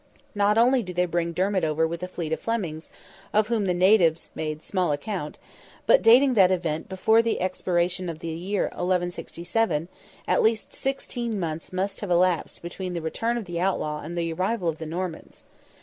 [0.33, 2.89] Not only do they bring Dermid over with a fleet of Flemings,
[3.35, 5.37] of whom the natives made "small account,"
[5.85, 9.89] but dating that event before the expiration of the year 1167,
[10.27, 14.33] at least sixteen months must have elapsed between the return of the outlaw and the
[14.33, 15.43] arrival of the Normans.